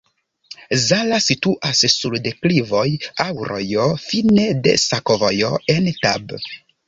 Zala 0.83 1.17
situas 1.25 1.81
sur 1.97 2.15
deklivoj, 2.29 2.85
laŭ 3.21 3.27
rojo, 3.51 3.85
fine 4.07 4.47
de 4.69 4.75
sakovojo 4.87 5.53
el 5.77 5.93
Tab. 6.07 6.35